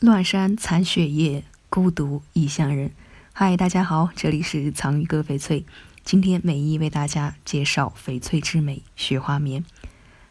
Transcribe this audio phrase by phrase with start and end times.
[0.00, 2.90] 乱山残雪夜，孤独异乡人。
[3.34, 5.66] 嗨，大家好，这里是藏玉歌翡翠。
[6.04, 9.62] 今天美一为大家介绍翡翠之美——雪花棉。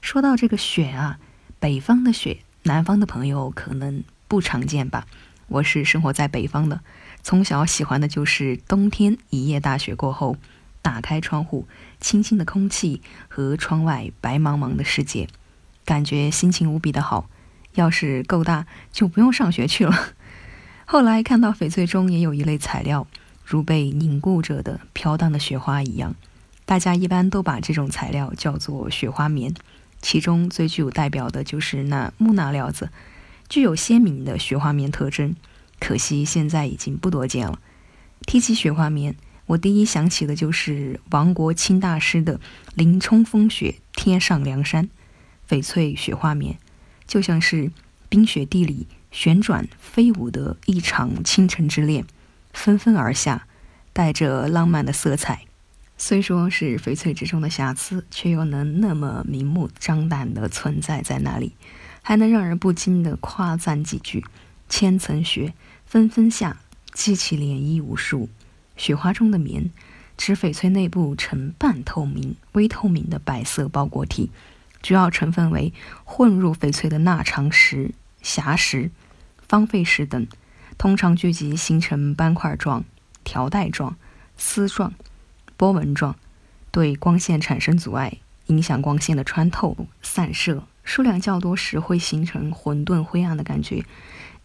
[0.00, 1.18] 说到这个雪啊，
[1.60, 5.06] 北方的雪，南方的朋友可能不常见吧？
[5.48, 6.80] 我是生活在北方的，
[7.22, 10.38] 从小喜欢的就是冬天一夜大雪过后，
[10.80, 11.68] 打开窗户，
[12.00, 15.28] 清新的空气和窗外白茫茫的世界，
[15.84, 17.28] 感觉心情无比的好。
[17.74, 20.14] 要是够大，就不用上学去了。
[20.84, 23.06] 后来看到翡翠中也有一类材料，
[23.44, 26.14] 如被凝固着的飘荡的雪花一样，
[26.64, 29.54] 大家一般都把这种材料叫做雪花棉。
[30.00, 32.90] 其中最具有代表的就是那木纳料子，
[33.48, 35.34] 具有鲜明的雪花棉特征，
[35.80, 37.58] 可惜现在已经不多见了。
[38.26, 42.40] 提起雪花棉，我第一想起的就是王国清大师的
[42.74, 44.88] “林冲风雪，天上梁山”，
[45.48, 46.58] 翡翠雪花棉。
[47.08, 47.72] 就像是
[48.08, 52.04] 冰雪地里旋转飞舞的一场倾城之恋，
[52.52, 53.48] 纷纷而下，
[53.92, 55.40] 带着浪漫的色彩。
[55.96, 61.54] 虽说是翡翠之中的瑕疵，却又能那么明目张胆地存在在那里，
[62.02, 64.24] 还能让人不禁地夸赞几句。
[64.68, 65.54] 千层雪
[65.86, 66.58] 纷纷下，
[66.92, 68.28] 激起涟漪无数。
[68.76, 69.70] 雪花中的棉，
[70.16, 74.30] 指翡翠内部呈半透明、微透明的白色包裹体。
[74.82, 75.72] 主要成分为
[76.04, 78.90] 混入翡翠的钠长石、霞石、
[79.46, 80.26] 方沸石等，
[80.76, 82.84] 通常聚集形成斑块状、
[83.24, 83.96] 条带状、
[84.36, 84.94] 丝状、
[85.56, 86.16] 波纹状，
[86.70, 90.62] 对光线产生阻碍，影响光线的穿透、散射。
[90.84, 93.84] 数量较多时会形成混沌灰暗的感觉，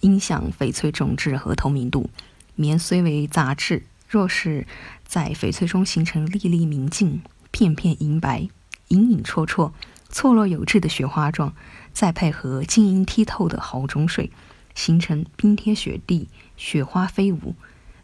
[0.02, 2.09] 影响翡翠种质和透明度。
[2.56, 4.67] 棉虽为杂质，若是
[5.06, 8.50] 在翡翠中形成粒粒明净、片片银白、
[8.89, 9.72] 隐隐绰绰。
[10.14, 11.56] 错落有致的雪花状，
[11.92, 14.31] 再配合晶莹剔透的壕中水，
[14.75, 17.55] 形成冰天雪地、雪花飞舞，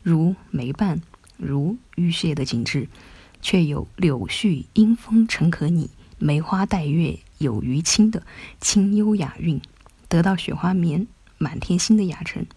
[0.01, 1.01] 如梅瓣、
[1.37, 2.89] 如玉屑的景致，
[3.41, 8.23] 却有柳絮因风成可拟，梅花带月有余清的
[8.59, 9.61] 清幽雅韵，
[10.07, 11.05] 得到雪花棉
[11.37, 12.47] 满天星的雅称。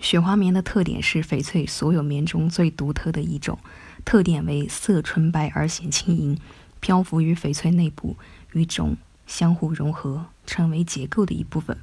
[0.00, 3.56] 雪花棉的特点是翡翠所有棉中最独特的一种，
[4.04, 6.36] 特点为色纯白而显轻盈，
[6.82, 8.18] 漂浮于翡翠内部。
[8.52, 11.78] 与种相互融合，成为结构的一部分，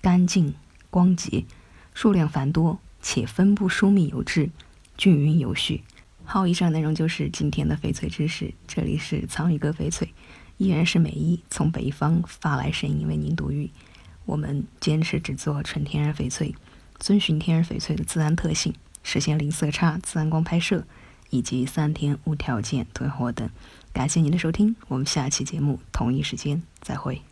[0.00, 0.54] 干净
[0.88, 1.44] 光洁，
[1.92, 4.48] 数量繁多，且分布疏密有致，
[4.96, 5.82] 均匀有序。
[6.24, 8.54] 好，以上内容就是今天的翡翠知识。
[8.66, 10.14] 这里是藏玉阁翡翠，
[10.56, 13.68] 依然是美一从北方发来声音为您读语。
[14.24, 16.54] 我们坚持只做纯天然翡翠，
[16.98, 20.86] 遵循天然翡翠的自然特性，实现零色差、自然光拍摄
[21.30, 23.48] 以及三天无条件退货等。
[23.92, 27.22] 感谢您的收听，我们下期节目同一时间再会。